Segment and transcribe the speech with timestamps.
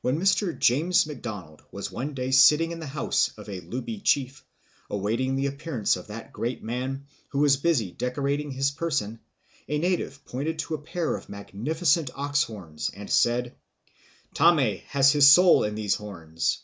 [0.00, 0.58] When Mr.
[0.58, 4.42] James Macdonald was one day sitting in the house of a Hlubi chief,
[4.88, 9.20] awaiting the appearance of that great man, who was busy decorating his person,
[9.68, 13.56] a native pointed to a pair of magnificent ox horns, and said,
[14.34, 16.60] "Ntame has his soul in these horns."